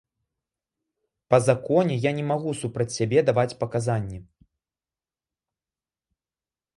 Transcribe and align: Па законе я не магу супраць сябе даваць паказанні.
Па 1.33 1.37
законе 1.47 1.95
я 2.05 2.11
не 2.19 2.23
магу 2.31 2.51
супраць 2.61 2.89
сябе 2.97 3.19
даваць 3.27 3.57
паказанні. 3.59 4.17